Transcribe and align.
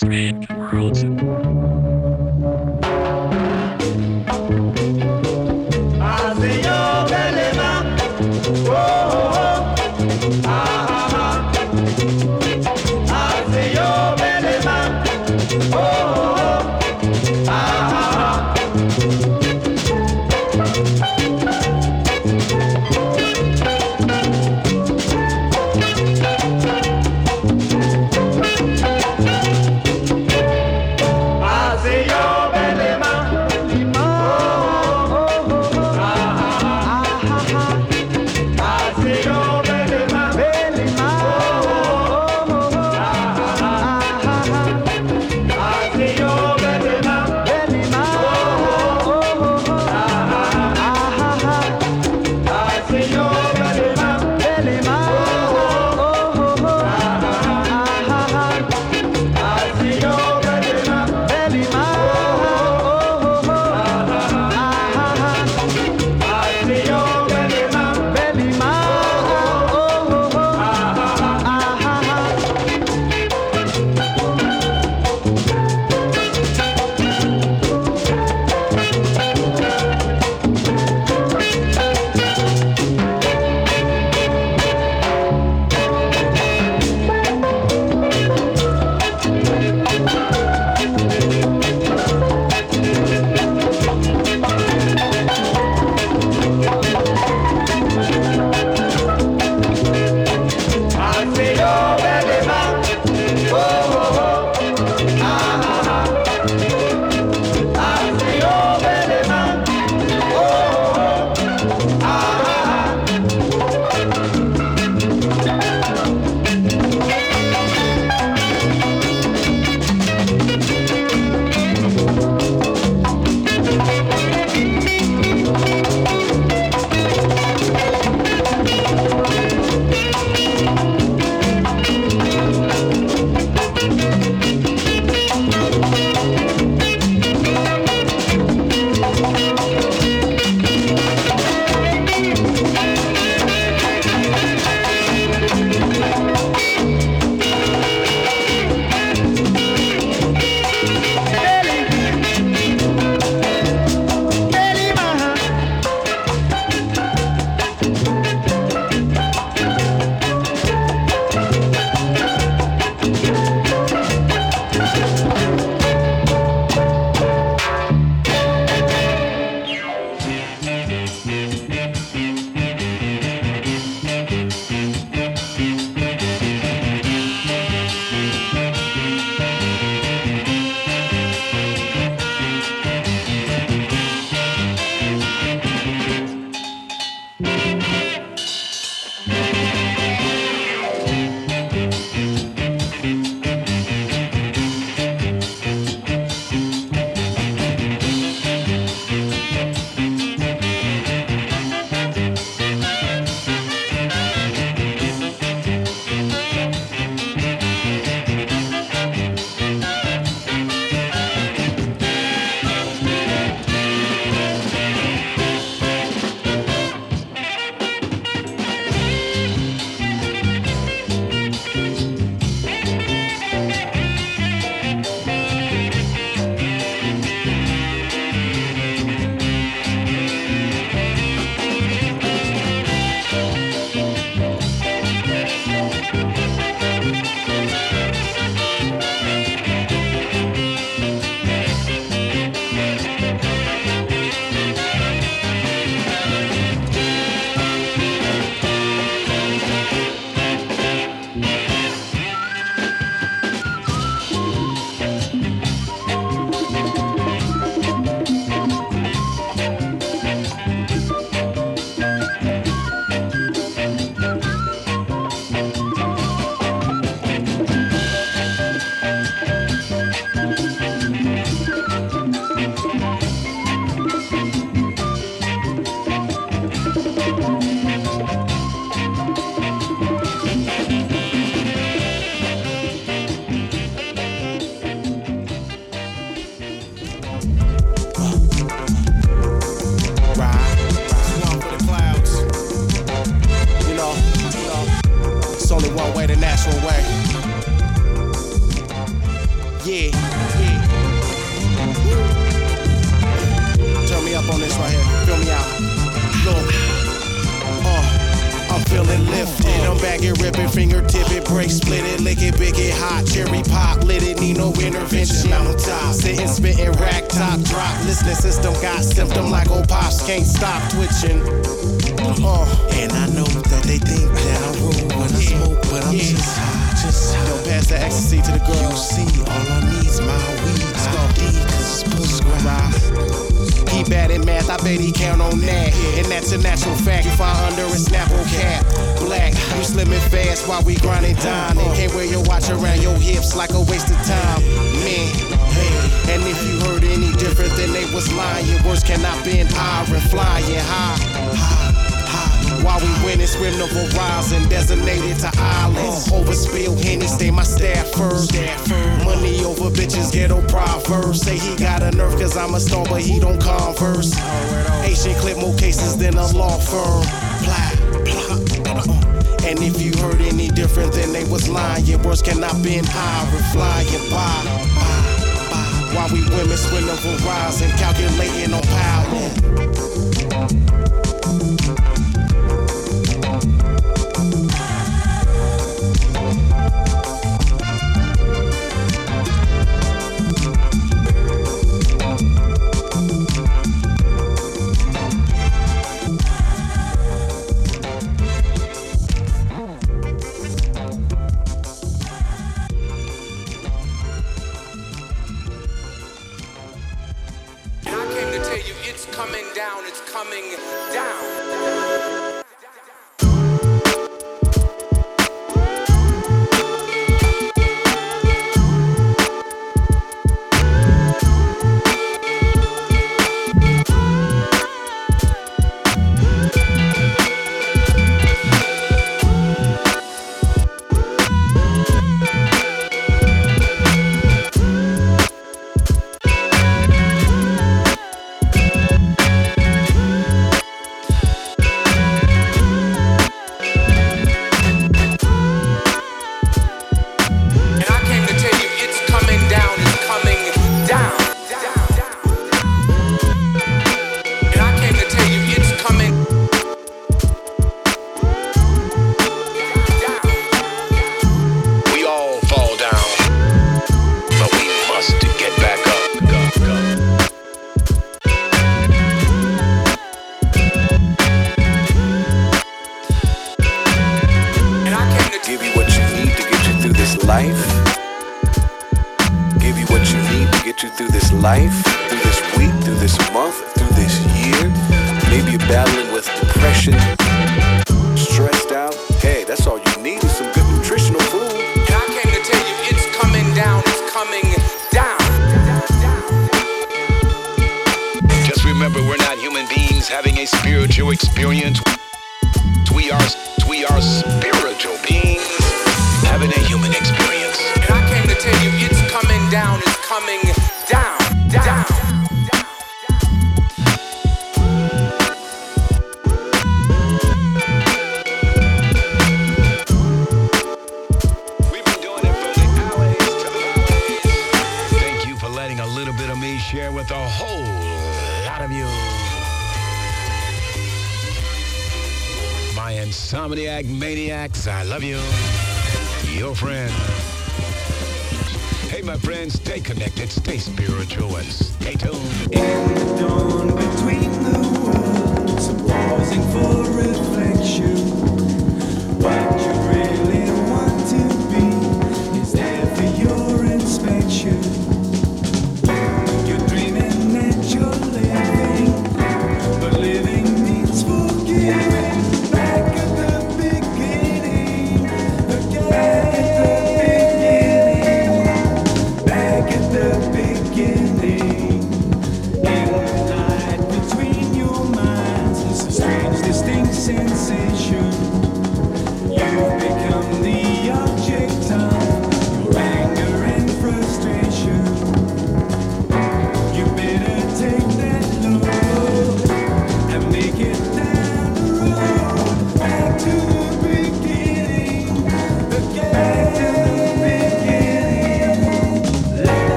Strange 0.00 0.48
worlds. 0.50 1.02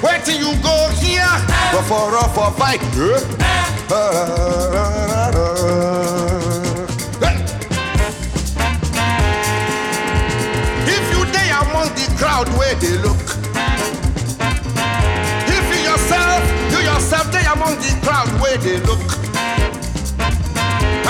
Where 0.00 0.22
do 0.24 0.32
you 0.32 0.54
go 0.62 0.88
here? 1.00 1.26
But 1.72 1.90
uh, 1.90 1.90
roforofo 1.90 2.54
fight. 2.56 2.80
If 10.86 11.04
you 11.10 11.24
day 11.32 11.50
among 11.50 11.88
the 11.98 12.06
crowd 12.16 12.48
where 12.56 12.76
they 12.76 12.96
look. 12.98 13.18
If 15.50 15.66
you 15.74 15.90
yourself, 15.90 16.44
you 16.70 16.78
yourself 16.78 17.32
day 17.32 17.44
among 17.52 17.74
the 17.82 17.98
crowd 18.00 18.28
where 18.40 18.56
they 18.58 18.78
look. 18.86 19.02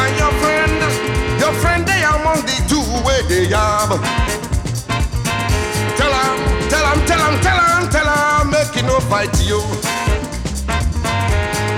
And 0.00 0.16
your 0.16 0.32
friend, 0.40 1.38
your 1.38 1.52
friend 1.60 1.86
they 1.86 2.02
among 2.04 2.40
the 2.46 2.56
two 2.66 2.80
where 3.04 3.22
they 3.24 3.52
are. 3.52 4.00
Tell 5.98 6.10
them, 6.10 6.68
tell 6.70 6.94
them, 6.94 7.06
tell 7.06 7.30
them, 7.30 7.40
tell 7.42 7.56
them 7.58 7.67
make 8.58 8.76
e 8.78 8.82
no 8.82 8.98
fight 9.00 9.30
you. 9.46 9.60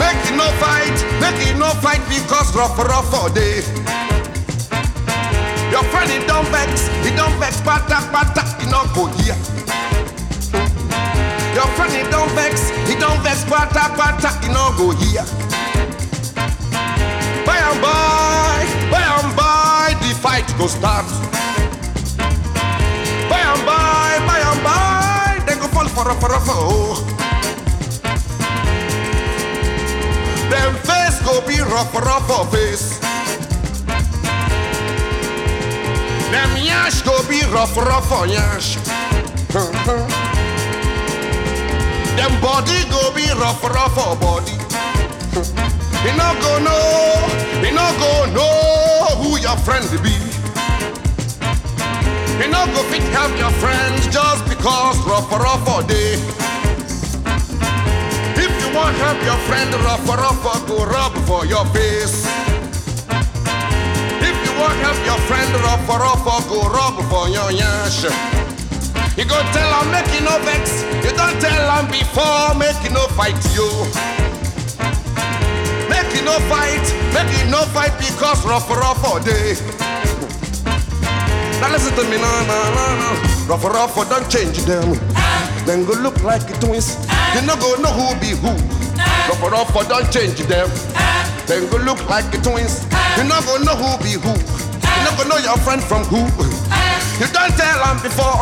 Make 0.00 0.24
e 0.28 0.32
no 0.36 0.48
fight, 0.62 0.96
make 1.20 1.40
e 1.48 1.52
no 1.58 1.68
fight 1.84 2.00
because 2.08 2.54
rough 2.56 2.78
rough 2.78 3.12
all 3.12 3.28
day. 3.28 3.60
Your 5.70 5.84
friend 5.92 6.10
he 6.10 6.18
don't 6.26 6.48
vex, 6.48 6.88
he 7.04 7.10
don't 7.14 7.36
vex 7.38 7.60
pata 7.60 8.00
pata, 8.12 8.42
he 8.58 8.66
no 8.72 8.80
go 8.94 9.06
here. 9.20 9.36
Your 11.54 11.68
friend 11.76 11.92
he 11.92 12.02
don't 12.10 12.32
vex, 12.32 12.70
he 12.88 12.94
don't 12.96 13.20
vex 13.22 13.44
pata 13.44 13.92
pata, 13.98 14.30
he 14.40 14.48
no 14.48 14.72
go 14.78 14.90
here. 15.02 15.26
By 17.44 17.58
and 17.68 17.80
by, 17.84 18.64
by 18.90 19.02
and 19.16 19.36
by, 19.36 19.94
the 20.00 20.14
fight 20.14 20.48
go 20.56 20.66
start. 20.66 21.06
By 23.28 23.40
and 23.52 23.66
by, 23.66 24.18
by 24.26 24.38
and 24.38 24.64
by 24.64 24.99
rough, 26.04 27.06
Them 30.50 30.74
face 30.84 31.20
go 31.24 31.40
be 31.46 31.60
rough, 31.60 31.94
rough 31.94 32.50
face. 32.50 32.98
Them 36.30 36.56
yash 36.62 37.02
go 37.02 37.22
be 37.28 37.42
rough, 37.52 37.76
rough 37.76 38.10
yash. 38.28 38.76
Them 42.16 42.40
body 42.40 42.84
go 42.90 43.12
be 43.14 43.26
rough, 43.32 43.62
rough 43.64 44.20
body. 44.20 44.56
He 46.00 46.10
no 46.16 46.34
go 46.40 46.58
know, 46.64 47.28
he 47.62 47.70
no 47.72 47.92
go 47.98 48.24
know 48.32 49.22
who 49.22 49.38
your 49.38 49.56
friend 49.58 49.84
be. 50.02 50.29
You 52.40 52.48
no 52.48 52.64
go 52.72 52.80
fit 52.88 53.02
help 53.12 53.36
your 53.36 53.52
friends 53.60 54.08
just 54.08 54.48
because 54.48 54.96
rough 55.04 55.30
rough 55.30 55.68
all 55.68 55.82
day. 55.82 56.14
If 58.32 58.48
you 58.64 58.68
want 58.74 58.96
help 58.96 59.20
your 59.28 59.36
friend 59.44 59.68
rough 59.84 60.08
rough 60.08 60.66
go 60.66 60.86
rub 60.86 61.12
for 61.28 61.44
your 61.44 61.66
face. 61.66 62.24
If 64.24 64.36
you 64.40 64.52
want 64.56 64.72
help 64.80 64.96
your 65.04 65.20
friend 65.28 65.52
rough 65.60 65.86
rough 65.86 66.48
go 66.48 66.62
rub 66.72 66.96
for 67.12 67.28
your 67.28 67.52
yash. 67.52 68.04
You 69.18 69.26
go 69.28 69.36
tell 69.52 69.70
him 69.76 69.92
make 69.92 70.06
making 70.08 70.24
no 70.24 70.38
vex. 70.40 70.80
You 71.04 71.12
don't 71.12 71.38
tell 71.44 71.64
him 71.76 71.92
before 71.92 72.56
make 72.56 72.80
no 72.90 73.04
fight 73.20 73.36
you. 73.52 73.68
Make 75.92 76.08
you 76.16 76.24
no 76.24 76.40
fight, 76.48 76.86
make 77.12 77.28
you 77.36 77.50
no 77.50 77.68
fight 77.76 77.92
because 77.98 78.46
rough 78.46 78.70
rough 78.70 79.04
all 79.04 79.20
day. 79.20 79.99
Now 81.60 81.68
listen 81.72 81.94
to 81.94 82.04
me, 82.08 82.16
no, 82.16 82.30
no, 82.48 82.58
no, 82.72 82.86
no. 82.96 83.10
Rough, 83.46 83.64
rough, 83.64 83.94
don't 84.08 84.28
change 84.30 84.64
them. 84.64 84.96
Then 85.66 85.84
go 85.84 85.92
look 85.92 86.22
like 86.22 86.40
twins. 86.58 86.96
You 87.34 87.42
no 87.44 87.54
go 87.56 87.76
know 87.76 87.92
who 87.92 88.16
be 88.18 88.32
who. 88.32 88.48
Ah. 88.96 89.28
Rough, 89.28 89.42
rough, 89.52 89.88
don't 89.88 90.10
change 90.10 90.40
them. 90.48 90.70
Then 91.46 91.68
go 91.68 91.76
look 91.78 92.00
like 92.08 92.30
twins. 92.42 92.86
You 93.16 93.24
no 93.28 93.36
go 93.44 93.58
know 93.60 93.76
who 93.76 93.90
be 94.02 94.16
who. 94.16 94.32
You 94.32 95.00
no 95.04 95.10
go 95.20 95.28
know 95.28 95.36
your 95.36 95.58
friend 95.60 95.82
from 95.84 96.04
who. 96.08 96.24
You 97.20 97.28
don't 97.28 97.52
tell 97.52 97.84
them 97.84 98.00
before. 98.00 98.40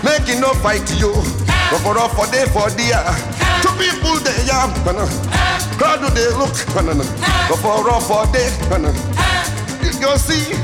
making 0.00 0.40
no 0.40 0.54
fight 0.64 0.88
you. 0.96 1.12
Ah. 1.52 1.68
Rough, 1.84 2.16
for 2.16 2.26
day 2.32 2.46
for 2.48 2.72
dear. 2.80 3.04
Two 3.60 3.76
people 3.76 4.16
they 4.24 4.48
are. 4.48 4.72
Ah. 5.36 5.60
Crowd 5.76 6.00
do 6.00 6.08
they 6.16 6.32
look. 6.32 6.56
Ah. 6.72 7.48
Rough, 7.50 8.08
rough, 8.08 8.32
day. 8.32 8.48
Ah 8.72 9.27
is 9.98 10.00
your 10.00 10.18
seed. 10.18 10.56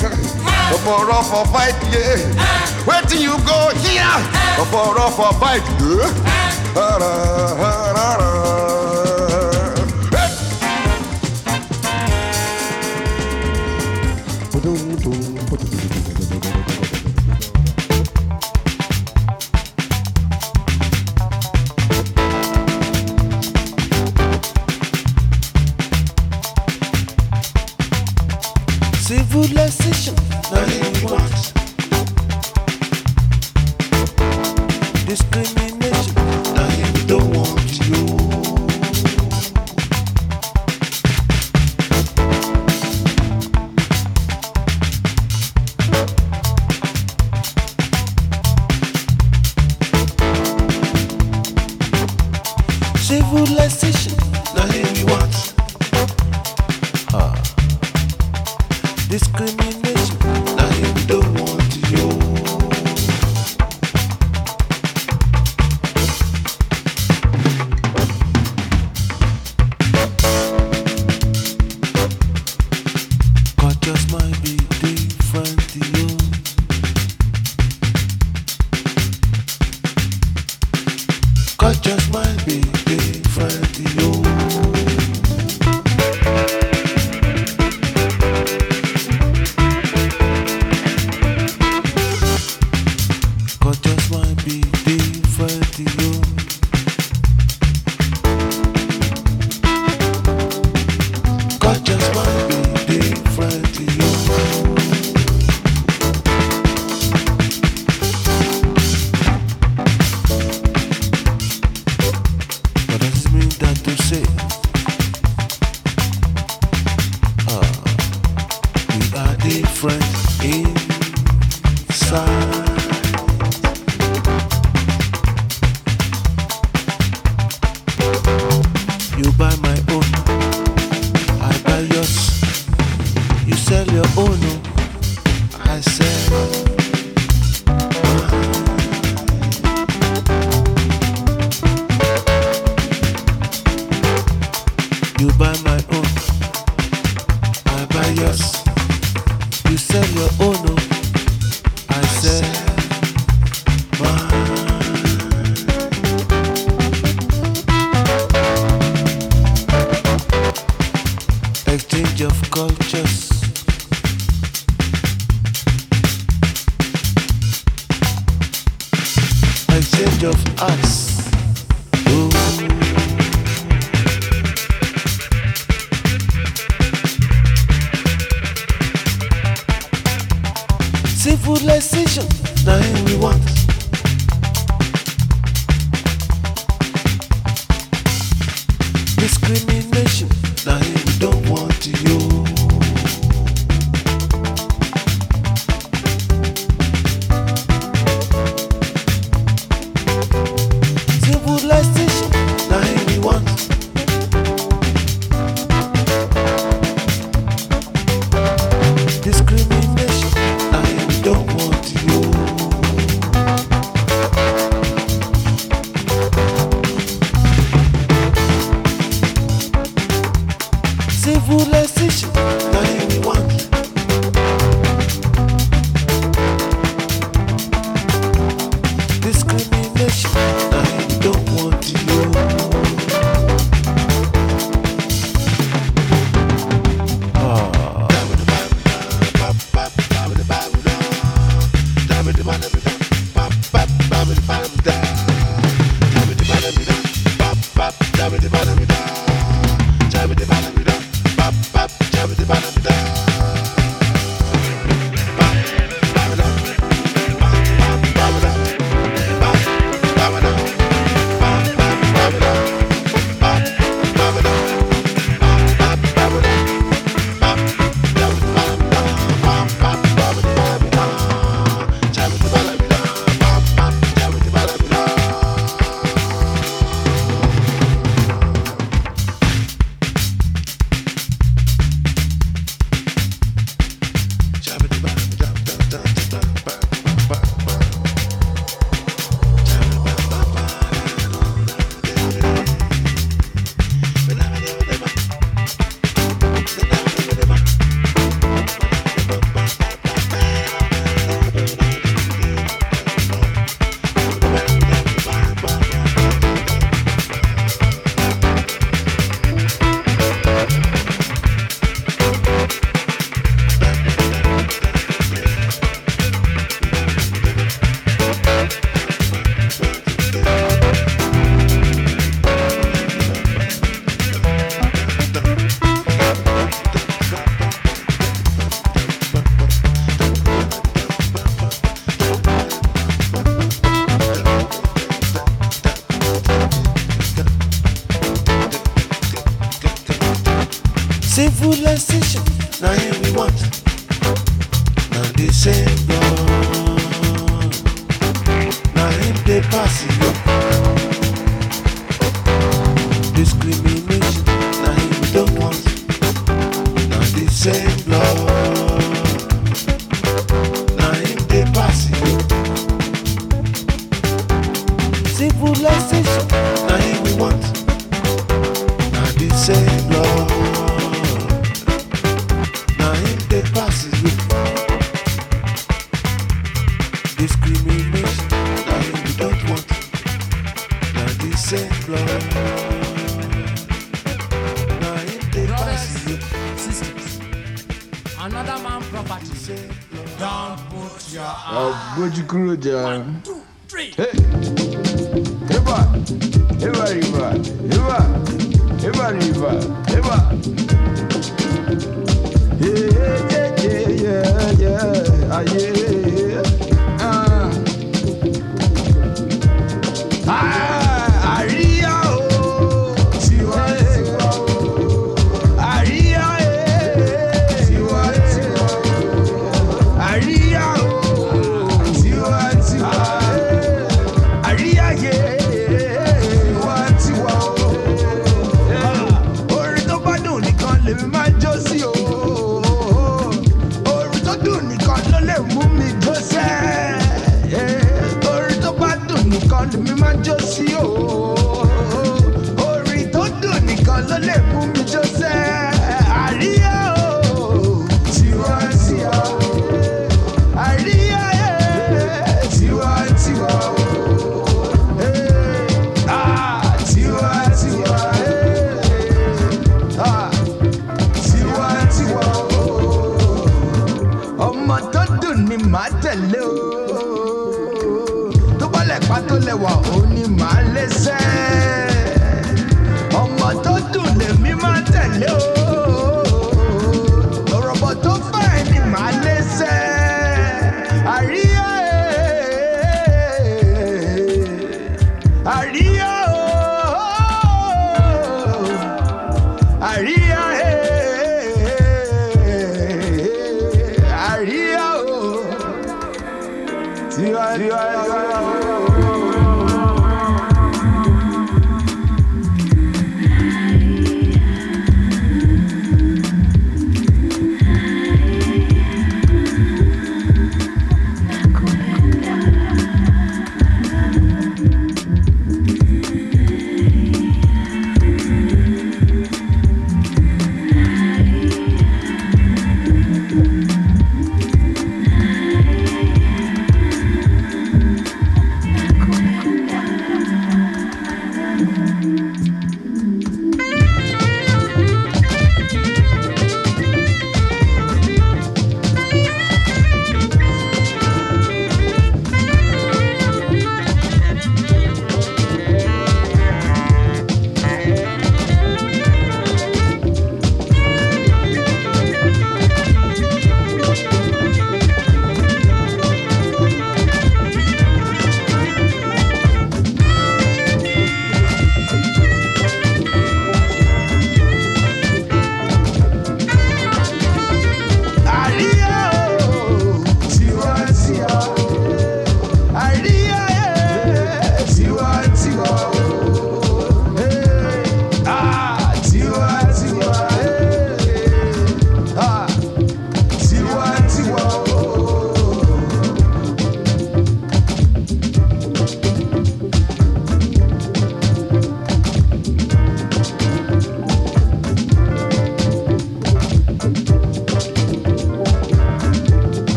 Roforofo 0.70 1.44
fight, 1.52 1.74
yeah. 1.92 2.18
Where 2.84 3.02
do 3.02 3.16
you 3.20 3.36
go 3.44 3.70
here? 3.78 4.04
Tomorrow 4.56 5.10
for 5.10 5.28
a 5.28 5.34
fight, 5.34 5.62
yeah. 5.80 6.24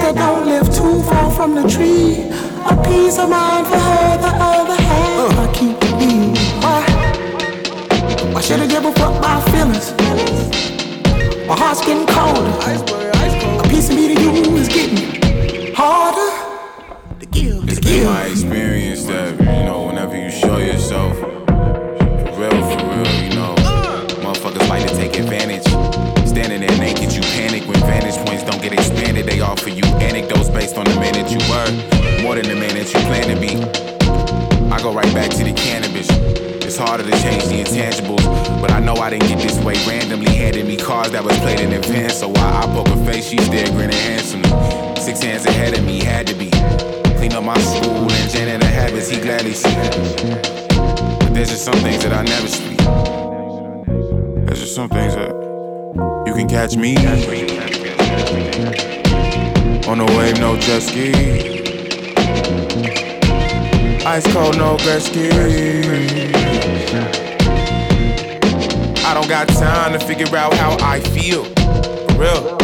That 0.00 0.14
don't 0.14 0.46
live 0.46 0.66
too 0.74 1.02
far 1.02 1.30
from 1.30 1.54
the 1.54 1.68
tree. 1.68 2.28
A 2.66 2.74
piece 2.84 3.18
of 3.18 3.28
mind 3.28 3.66
for 3.66 3.78
her, 3.78 4.18
the 4.18 4.32
other 4.52 4.76
half 4.82 5.38
uh. 5.38 5.42
I 5.42 5.46
keep 5.54 5.78
to 5.80 5.90
me. 5.96 6.34
Why? 6.62 6.80
Why 8.32 8.40
should 8.40 8.60
I 8.60 8.66
give 8.66 8.84
a 8.84 8.92
fuck 8.92 9.20
my 9.20 9.40
feelings? 9.50 9.92
My 11.48 11.56
heart's 11.56 11.80
getting 11.80 12.06
colder. 12.06 12.54
A 13.64 13.68
piece 13.68 13.88
of 13.90 13.96
me 13.96 14.14
to 14.14 14.20
you 14.22 14.56
is 14.56 14.68
getting 14.68 15.74
harder 15.74 16.30
to 17.20 17.26
give. 17.26 17.68
It's 17.68 17.80
been 17.80 18.04
my 18.04 18.26
experience 18.26 19.04
that, 19.06 19.38
you 19.40 19.64
know, 19.64 19.86
whenever 19.86 20.16
you 20.16 20.30
show 20.30 20.58
yourself, 20.58 21.16
for 21.16 22.40
real, 22.40 22.50
for 22.50 22.84
real, 22.84 23.12
you 23.24 23.34
know, 23.34 23.54
motherfuckers 24.22 24.68
like 24.68 24.86
to 24.86 24.94
take 24.94 25.18
advantage. 25.18 25.66
Standing 26.28 26.60
there 26.60 26.78
naked, 26.78 27.12
you 27.12 27.22
panic 27.22 27.64
when 27.66 27.80
vantage 27.80 28.16
points 28.26 28.44
don't 28.44 28.60
get 28.62 28.72
expanded. 28.72 29.26
They 29.26 29.40
offer 29.40 29.70
you 29.70 29.77
anecdotes 30.18 30.48
based 30.50 30.76
on 30.76 30.84
the 30.84 30.94
man 30.96 31.12
that 31.14 31.30
you 31.30 31.38
were, 31.46 32.22
more 32.22 32.34
than 32.34 32.48
the 32.48 32.54
man 32.54 32.74
that 32.74 32.92
you 32.92 32.98
plan 33.06 33.22
to 33.30 33.38
be. 33.38 33.54
I 34.72 34.82
go 34.82 34.92
right 34.92 35.12
back 35.14 35.30
to 35.30 35.44
the 35.44 35.52
cannabis. 35.52 36.08
It's 36.66 36.76
harder 36.76 37.04
to 37.04 37.10
change 37.22 37.44
the 37.44 37.62
intangibles, 37.62 38.24
but 38.60 38.72
I 38.72 38.80
know 38.80 38.94
I 38.94 39.10
didn't 39.10 39.28
get 39.28 39.38
this 39.38 39.56
way 39.62 39.74
randomly. 39.86 40.34
Handed 40.34 40.66
me 40.66 40.76
cards 40.76 41.12
that 41.12 41.22
was 41.22 41.38
played 41.38 41.60
in 41.60 41.72
advance, 41.72 42.14
so 42.14 42.28
while 42.28 42.56
I 42.56 42.66
poke 42.66 42.88
her 42.88 43.04
face, 43.06 43.28
she's 43.28 43.48
there 43.48 43.66
grinning 43.68 43.96
handsomely. 43.96 44.50
Six 45.00 45.22
hands 45.22 45.46
ahead 45.46 45.78
of 45.78 45.84
me, 45.84 46.02
had 46.02 46.26
to 46.26 46.34
be. 46.34 46.50
Clean 47.18 47.32
up 47.32 47.44
my 47.44 47.58
school 47.58 48.10
and 48.10 48.30
janitor 48.30 48.66
habits, 48.66 49.08
he 49.08 49.20
gladly 49.20 49.52
see. 49.52 49.74
But 51.20 51.32
there's 51.32 51.50
just 51.50 51.64
some 51.64 51.78
things 51.78 52.02
that 52.02 52.12
I 52.12 52.24
never 52.24 52.48
speak. 52.48 52.78
There's 54.46 54.60
just 54.60 54.74
some 54.74 54.88
things 54.88 55.14
that 55.14 55.30
you 56.26 56.34
can 56.34 56.48
catch 56.48 56.76
me 56.76 56.96
on 59.88 59.96
the 59.96 60.04
wave, 60.18 60.38
no 60.38 60.54
jet 60.58 60.80
ski. 60.80 61.12
Ice 64.04 64.32
cold, 64.34 64.56
no 64.58 64.76
Gretzky. 64.76 65.30
I 69.04 69.14
don't 69.14 69.28
got 69.28 69.48
time 69.48 69.98
to 69.98 69.98
figure 69.98 70.36
out 70.36 70.52
how 70.54 70.76
I 70.82 71.00
feel. 71.00 71.44
For 71.44 72.18
real. 72.18 72.58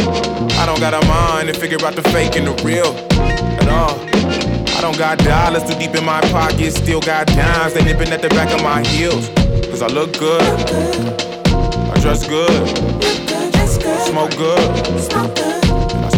I 0.60 0.66
don't 0.66 0.80
got 0.80 0.92
a 0.92 1.06
mind 1.06 1.48
to 1.48 1.54
figure 1.54 1.78
out 1.86 1.94
the 1.94 2.02
fake 2.10 2.36
and 2.36 2.46
the 2.46 2.62
real 2.62 2.94
at 3.58 3.68
all. 3.68 3.98
I 4.76 4.80
don't 4.82 4.98
got 4.98 5.18
dollars 5.18 5.62
too 5.64 5.78
deep 5.78 5.94
in 5.94 6.04
my 6.04 6.20
pockets, 6.30 6.76
still 6.76 7.00
got 7.00 7.26
dimes, 7.28 7.72
they 7.72 7.82
nipping 7.84 8.12
at 8.12 8.20
the 8.20 8.28
back 8.28 8.52
of 8.52 8.62
my 8.62 8.86
heels. 8.88 9.30
Cause 9.70 9.80
I 9.80 9.86
look 9.86 10.12
good, 10.18 10.42
I 11.90 11.98
dress 12.00 12.28
good, 12.28 12.68
smoke 14.08 14.36
good, 14.36 15.63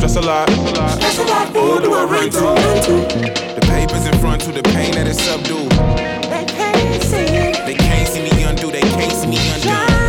I 0.07 0.09
stress 0.09 0.23
a 0.23 0.29
lot. 0.29 1.49
Who 1.49 1.81
do 1.81 1.93
I 1.93 2.05
run 2.05 2.31
to? 2.31 2.39
The 3.55 3.67
papers 3.67 4.07
in 4.07 4.17
front 4.21 4.41
to 4.43 4.53
the 4.53 4.63
pain 4.63 4.93
that 4.95 5.09
is 5.09 5.19
subdued. 5.19 5.73
They 6.31 6.45
can't 6.45 7.03
see 7.03 7.17
it. 7.17 7.67
They 7.67 7.75
can't 7.75 8.07
see 8.07 8.23
me 8.23 8.45
undo, 8.45 8.71
they 8.71 8.83
can't 8.83 9.13
see 9.13 9.27
me 9.27 9.39
undone. 9.53 10.06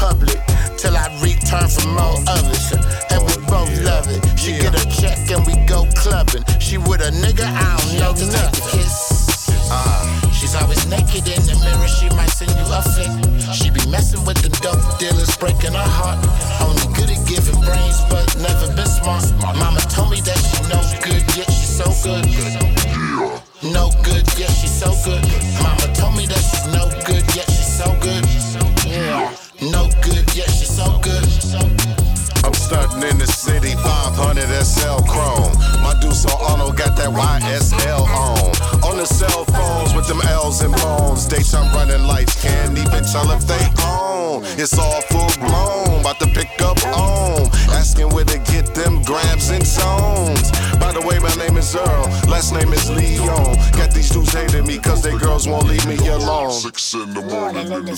public. 0.00 0.29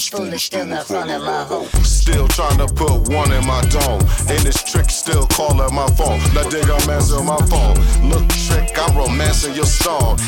Still 0.03 0.25
in 0.25 0.85
front 0.85 1.11
of 1.13 1.23
my 1.23 1.45
home. 1.45 1.67
Still 1.85 2.27
trying 2.27 2.59
to 2.59 2.67
put 2.67 3.09
one 3.09 3.31
in 3.31 3.47
my 3.47 3.63
dome. 3.71 4.03
And 4.27 4.41
this 4.43 4.61
trick 4.65 4.91
still 4.91 5.27
calling 5.29 5.73
my 5.73 5.87
phone. 5.95 6.19
Now 6.35 6.43
dig, 6.51 6.69
I'm 6.69 6.91
answering 6.91 7.27
my 7.27 7.39
phone. 7.47 7.79
Look, 8.11 8.27
trick, 8.51 8.77
I'm 8.77 8.97
romancing 8.97 9.55
your 9.55 9.65
song. 9.67 10.19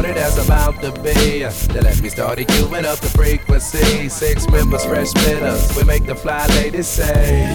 If 0.00 0.14
this 0.14 0.34
a 0.36 0.36
that's 0.36 0.46
about 0.46 0.80
to 0.82 0.92
be, 1.02 1.40
then 1.72 1.84
let 1.84 2.00
me 2.00 2.08
start 2.08 2.38
queuing 2.38 2.84
up 2.84 2.98
the 3.00 3.08
frequency. 3.08 4.08
Six 4.08 4.48
members, 4.48 4.84
fresh 4.84 5.08
spitters, 5.08 5.76
we 5.76 5.84
make 5.84 6.06
the 6.06 6.14
fly 6.14 6.46
ladies 6.48 6.88
say. 6.88 7.46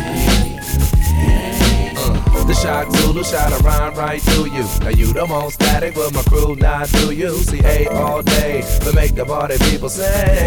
Uh, 1.98 2.44
the 2.46 2.54
shock 2.54 2.92
Zulu 2.92 3.24
shot 3.24 3.52
a 3.52 3.64
rhyme 3.64 3.94
right 3.96 4.22
to 4.22 4.46
you. 4.46 4.66
Now 4.82 4.90
you 4.90 5.14
the 5.14 5.26
most 5.28 5.56
static 5.56 5.96
with 5.96 6.14
my 6.14 6.24
crew, 6.24 6.56
now 6.56 6.86
do 6.86 7.12
you? 7.12 7.36
See, 7.38 7.62
A 7.64 7.88
all 7.88 8.22
day, 8.22 8.64
we 8.86 8.92
make 8.94 9.16
the 9.16 9.26
party 9.26 9.58
people 9.70 9.90
say. 9.90 10.38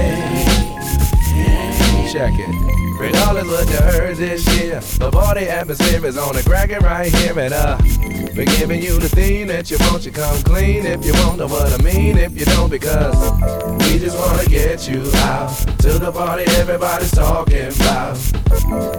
Check 2.13 2.33
it. 2.37 3.01
Regardless 3.01 3.47
what 3.47 3.69
you 3.71 3.77
heard 3.77 4.17
this 4.17 4.47
year, 4.59 4.81
the 4.99 5.11
party 5.11 5.47
atmosphere 5.47 6.05
is 6.05 6.19
on 6.19 6.35
the 6.35 6.43
cracking 6.43 6.81
right 6.81 7.13
here 7.15 7.39
and 7.39 7.55
uh. 7.55 8.20
We're 8.35 8.47
giving 8.47 8.83
you 8.83 8.99
the 8.99 9.09
thing 9.09 9.49
that 9.49 9.71
you 9.71 9.79
want, 9.81 10.07
you 10.07 10.13
come 10.13 10.43
clean 10.43 10.87
if 10.87 11.05
you 11.05 11.13
want 11.15 11.33
to 11.33 11.37
know 11.39 11.47
what 11.49 11.73
I 11.73 11.83
mean. 11.83 12.17
If 12.17 12.39
you 12.39 12.45
don't, 12.47 12.71
because 12.71 13.70
we 13.91 13.99
just 13.99 14.17
wanna 14.17 14.45
get 14.47 14.89
you 14.89 15.03
out 15.17 15.51
to 15.79 15.99
the 15.99 16.13
party 16.13 16.45
everybody's 16.59 17.11
talking 17.11 17.67
about. 17.67 18.19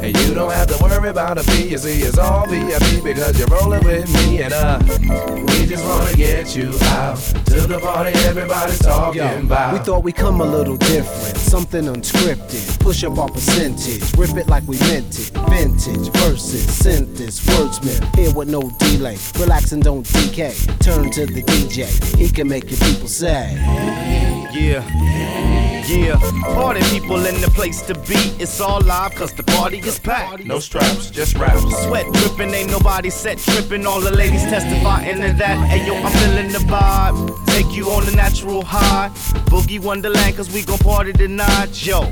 And 0.04 0.18
you 0.18 0.34
don't 0.34 0.52
have 0.52 0.68
to 0.68 0.84
worry 0.84 1.10
about 1.10 1.38
a 1.38 1.44
fee, 1.44 1.70
you 1.70 1.78
see, 1.78 2.02
it's 2.02 2.18
all 2.18 2.46
VIP 2.48 3.04
because 3.04 3.38
you're 3.40 3.48
rolling 3.48 3.84
with 3.86 4.12
me 4.14 4.42
and 4.42 4.54
uh. 4.54 4.80
We 4.82 5.66
just 5.66 5.86
wanna 5.86 6.14
get 6.16 6.56
you 6.56 6.74
out 6.82 7.18
to 7.46 7.62
the 7.68 7.80
party 7.80 8.12
everybody's 8.26 8.80
talking 8.80 9.46
about. 9.46 9.74
We 9.74 9.80
thought 9.80 10.04
we 10.04 10.12
come 10.12 10.42
a 10.42 10.46
little 10.46 10.78
different, 10.78 11.38
something 11.38 11.86
unscripted. 11.86 12.80
Push 12.80 13.04
up 13.04 13.18
our 13.18 13.30
percentage, 13.30 14.14
rip 14.18 14.36
it 14.36 14.48
like 14.48 14.68
we 14.68 14.78
meant 14.80 15.20
it. 15.20 15.32
Vintage 15.50 16.12
verses, 16.20 16.68
synthesis, 16.74 17.46
wordsmith, 17.46 18.16
here 18.16 18.34
with 18.34 18.50
no 18.50 18.62
delay. 18.80 19.18
Relax 19.40 19.72
and 19.72 19.84
don't 19.84 20.06
decay. 20.12 20.54
Turn 20.80 21.12
to 21.12 21.26
the 21.26 21.44
DJ, 21.44 22.18
he 22.18 22.30
can 22.30 22.48
make 22.48 22.70
your 22.70 22.80
people 22.80 23.08
say. 23.08 24.41
Yeah. 24.54 24.84
Yeah, 25.88 26.18
party 26.56 26.82
people 26.90 27.26
in 27.26 27.42
the 27.42 27.50
place 27.50 27.82
to 27.84 27.94
be. 27.94 28.20
It's 28.40 28.62
all 28.62 28.82
live 28.82 29.14
cause 29.16 29.34
the 29.34 29.44
party 29.44 29.80
is 29.80 30.00
packed. 30.00 30.46
No 30.46 30.60
straps, 30.60 31.10
just 31.10 31.36
raps. 31.38 31.62
Sweat 31.86 32.06
dripping, 32.14 32.54
ain't 32.54 32.72
nobody 32.72 33.10
set 33.10 33.38
tripping. 33.40 33.86
All 33.86 34.00
the 34.00 34.12
ladies 34.12 34.44
testifying 34.44 35.22
to 35.22 35.34
that. 35.34 35.58
Hey 35.68 35.86
yo, 35.86 35.96
I'm 35.96 36.12
feeling 36.20 36.52
the 36.52 36.60
vibe. 36.60 37.46
Take 37.48 37.76
you 37.76 37.90
on 37.90 38.06
the 38.06 38.16
natural 38.16 38.64
high. 38.64 39.10
Boogie 39.50 39.80
Wonderland 39.80 40.38
cause 40.38 40.52
we 40.54 40.64
gon' 40.64 40.78
party 40.80 41.14
tonight, 41.14 41.86
yo. 41.86 42.10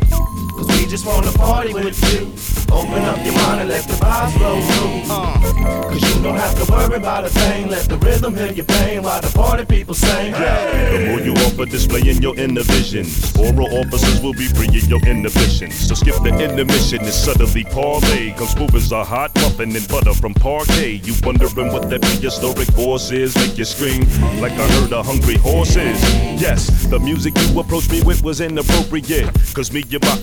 Just 0.90 1.06
wanna 1.06 1.32
party 1.34 1.72
with 1.72 2.02
you. 2.12 2.34
Open 2.74 3.04
up 3.04 3.24
your 3.24 3.34
mind 3.36 3.62
and 3.62 3.70
let 3.70 3.84
the 3.88 3.94
vibes 3.94 4.32
flow 4.38 4.60
through. 4.60 5.14
Uh, 5.14 5.84
Cause 5.84 6.16
you 6.16 6.24
don't 6.24 6.36
have 6.36 6.56
to 6.64 6.72
worry 6.72 6.96
about 6.96 7.26
a 7.26 7.30
thing. 7.30 7.70
Let 7.70 7.88
the 7.88 7.98
rhythm 7.98 8.36
heal 8.36 8.52
your 8.52 8.66
pain 8.66 9.04
while 9.04 9.22
the 9.22 9.30
party 9.30 9.66
people 9.66 9.94
sing. 9.94 10.32
Yeah. 10.32 10.98
The 10.98 11.06
more 11.10 11.20
you 11.20 11.34
offer 11.46 11.66
displaying 11.66 12.24
your 12.24 12.36
inner 12.38 12.64
visions, 12.64 13.36
oral 13.38 13.68
officers 13.78 14.20
will 14.22 14.34
be 14.34 14.48
freeing 14.48 14.86
your 14.90 15.00
inhibitions. 15.06 15.76
So 15.88 15.94
skip 15.94 16.16
the 16.24 16.30
intermission 16.30 17.02
and 17.02 17.14
suddenly 17.14 17.66
parlay. 17.66 18.34
Come 18.34 18.48
smooth 18.48 18.76
as 18.76 18.92
a 18.92 19.04
hot 19.04 19.34
muffin 19.36 19.76
and 19.76 19.88
butter 19.88 20.14
from 20.14 20.34
parquet. 20.34 21.02
You 21.04 21.14
wondering 21.24 21.72
what 21.72 21.90
that 21.92 22.02
prehistoric 22.02 22.72
force 22.74 23.12
is? 23.12 23.36
Make 23.36 23.60
you 23.60 23.66
scream 23.66 24.02
like 24.42 24.54
I 24.54 24.68
heard 24.74 24.92
a 24.92 25.04
hungry 25.04 25.38
horses. 25.38 26.02
Yes, 26.42 26.88
the 26.88 27.00
music 27.00 27.34
you 27.38 27.60
approached 27.60 27.92
me 27.92 28.02
with 28.02 28.24
was 28.24 28.42
inappropriate. 28.42 29.30
Cause 29.54 29.72
me 29.72 29.84
and 29.92 30.04
my 30.04 30.18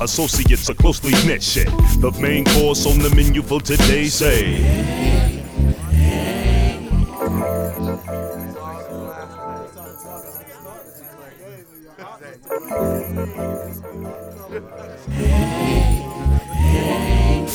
associates 0.57 0.71
are 0.71 0.75
closely 0.75 1.11
knit 1.27 1.43
shit. 1.43 1.67
The 2.01 2.13
main 2.21 2.45
course 2.45 2.87
on 2.87 2.99
the 2.99 3.15
menu 3.15 3.43
for 3.43 3.61
today 3.61 4.07
say. 4.07 4.63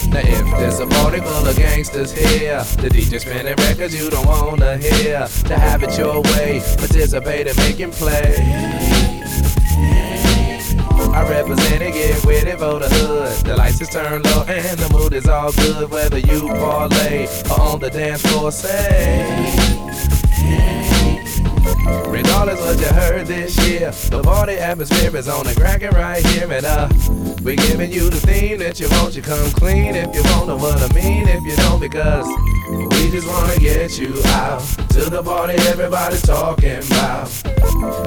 Now 0.10 0.20
if 0.20 0.60
there's 0.60 0.80
a 0.80 0.88
party 0.88 1.20
full 1.20 1.48
of 1.48 1.56
gangsters 1.56 2.12
here, 2.12 2.64
the 2.78 2.90
DJ 2.90 3.20
spinning 3.20 3.56
records 3.56 3.96
you 4.00 4.10
don't 4.10 4.26
wanna 4.26 4.78
hear. 4.78 5.28
To 5.46 5.58
have 5.58 5.84
it 5.84 5.98
your 5.98 6.22
way, 6.22 6.62
participate 6.78 7.48
in 7.48 7.56
making 7.58 7.92
play. 7.92 8.92
I 11.14 11.28
represent 11.30 11.82
it, 11.82 11.94
get 11.94 12.26
with 12.26 12.48
it 12.48 12.58
for 12.60 12.80
the 12.80 12.88
hood. 12.88 13.46
The 13.46 13.56
lights 13.58 13.82
is 13.82 13.90
turned 13.90 14.26
low 14.26 14.44
and 14.44 14.80
the 14.80 14.90
mood 14.94 15.14
is 15.14 15.28
all 15.28 15.52
good. 15.52 15.90
Whether 15.90 16.20
you 16.20 16.48
parlay 16.48 17.28
or 17.50 17.62
on 17.62 17.80
the 17.80 17.90
dance 17.90 18.22
floor, 18.22 18.52
say. 18.52 19.62
Regardless 22.08 22.60
what 22.60 22.80
you 22.80 22.88
heard 22.88 23.28
this 23.28 23.58
year, 23.68 23.92
the 24.10 24.22
party 24.24 24.54
atmosphere 24.54 25.16
is 25.16 25.28
on 25.28 25.46
the 25.46 25.54
cracking 25.56 25.92
right 25.92 26.26
here 26.28 26.52
and 26.52 26.66
uh. 26.66 26.90
We 27.44 27.56
giving 27.56 27.92
you 27.92 28.08
the 28.08 28.20
theme 28.20 28.60
that 28.60 28.80
you 28.80 28.88
want, 28.90 29.16
you 29.16 29.24
come 29.24 29.50
clean 29.54 29.96
if 29.96 30.14
you 30.14 30.22
want 30.26 30.48
know 30.48 30.58
what 30.58 30.80
I 30.80 30.94
mean. 30.94 31.28
If 31.28 31.44
you 31.44 31.56
don't, 31.56 31.80
because 31.80 32.28
we 32.70 33.10
just 33.10 33.28
wanna 33.28 33.58
get 33.58 33.98
you 33.98 34.14
out 34.26 34.62
to 34.92 35.10
the 35.10 35.24
party 35.24 35.54
everybody's 35.66 36.22
talking 36.22 36.78
about. 36.78 37.32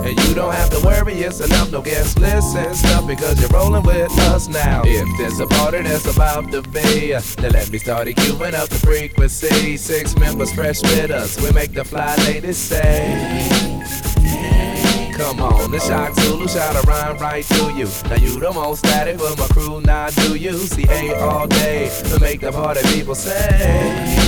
And 0.06 0.16
you 0.20 0.34
don't 0.34 0.55
have 0.55 0.70
to 0.70 0.80
worry, 0.86 1.14
it's 1.14 1.40
enough, 1.40 1.72
no 1.72 1.82
guest 1.82 2.20
list 2.20 2.55
and 2.56 2.76
stuff 2.76 3.09
because 3.09 3.40
you're 3.40 3.51
rolling 3.51 3.82
with 3.82 4.16
us 4.30 4.46
now. 4.46 4.82
If 4.84 5.09
there's 5.18 5.40
a 5.40 5.48
party 5.48 5.82
that's 5.82 6.06
about 6.06 6.52
to 6.52 6.62
be, 6.62 7.10
then 7.10 7.51
let 7.51 7.70
me 7.72 7.78
start 7.78 8.06
queuing 8.06 8.55
up 8.55 8.68
the 8.68 8.78
frequency. 8.78 9.76
Six 9.76 10.16
members, 10.16 10.52
fresh 10.52 10.80
with 10.82 11.10
us, 11.10 11.42
we 11.42 11.51
make 11.51 11.72
the 11.72 11.84
fly 11.84 12.14
ladies 12.18 12.59
say. 12.59 13.64
Come 15.14 15.40
on, 15.40 15.70
the 15.70 15.78
shot 15.80 16.14
Zulu 16.16 16.48
shot 16.48 16.76
a 16.76 16.86
rhyme 16.86 17.18
right 17.18 17.44
to 17.44 17.72
you. 17.72 17.88
Now 18.09 18.16
you 18.16 18.40
the 18.40 18.52
most 18.52 18.80
static, 18.80 19.18
but 19.18 19.38
my 19.38 19.46
crew 19.48 19.80
not 19.80 20.14
do 20.16 20.34
you. 20.34 20.59
See 20.59 20.86
A 20.88 21.14
all 21.20 21.46
day 21.46 21.90
to 22.09 22.20
make 22.20 22.40
the 22.40 22.52
party 22.52 22.80
people 22.94 23.14
say. 23.14 24.24